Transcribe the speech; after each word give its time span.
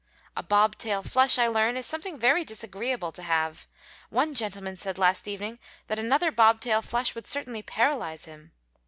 ]A 0.35 0.41
bob 0.41 0.79
tail 0.79 1.03
flush, 1.03 1.37
I 1.37 1.45
learn, 1.45 1.77
is 1.77 1.85
something 1.85 2.17
very 2.17 2.43
disagreeable 2.43 3.11
to 3.11 3.21
have. 3.21 3.67
One 4.09 4.33
gentleman 4.33 4.75
said 4.75 4.97
last 4.97 5.27
evening 5.27 5.59
that 5.85 5.99
another 5.99 6.31
bob 6.31 6.59
tail 6.59 6.81
flush 6.81 7.13
would 7.13 7.27
certainly 7.27 7.61
paralyze 7.61 8.25
him. 8.25 8.51